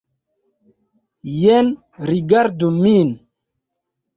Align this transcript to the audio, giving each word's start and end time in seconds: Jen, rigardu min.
Jen, 1.41 1.69
rigardu 2.11 2.71
min. 2.81 3.13